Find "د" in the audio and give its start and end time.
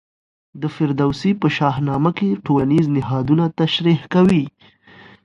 0.61-0.63